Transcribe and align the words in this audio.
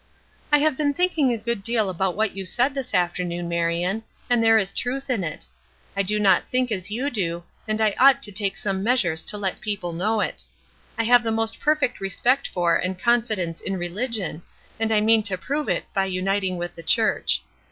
"I 0.51 0.57
have 0.57 0.77
been 0.77 0.95
thinking 0.95 1.31
a 1.31 1.37
good 1.37 1.61
deal 1.61 1.87
about 1.87 2.15
what 2.15 2.35
you 2.35 2.43
said 2.43 2.73
this 2.73 2.91
afternoon, 2.91 3.47
Marion, 3.47 4.01
and 4.31 4.41
there 4.43 4.57
is 4.57 4.73
truth 4.73 5.11
in 5.11 5.23
it. 5.23 5.45
I 5.95 6.01
do 6.01 6.19
not 6.19 6.47
think 6.47 6.71
as 6.71 6.89
you 6.89 7.11
do, 7.11 7.43
and 7.67 7.79
I 7.79 7.93
ought 7.99 8.23
to 8.23 8.31
take 8.31 8.57
some 8.57 8.81
measures 8.81 9.23
to 9.25 9.37
let 9.37 9.61
people 9.61 9.93
know 9.93 10.19
it. 10.19 10.43
I 10.97 11.03
have 11.03 11.21
the 11.23 11.29
most 11.31 11.59
perfect 11.59 12.01
respect 12.01 12.47
for 12.47 12.75
and 12.77 12.97
confidence 12.99 13.61
in 13.61 13.77
religion, 13.77 14.41
and 14.79 14.91
I 14.91 15.01
mean 15.01 15.21
to 15.21 15.37
prove 15.37 15.69
it 15.69 15.85
by 15.93 16.05
uniting 16.05 16.57
with 16.57 16.73
the 16.73 16.81
church. 16.81 17.43